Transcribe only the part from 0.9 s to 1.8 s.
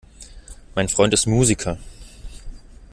ist Musiker.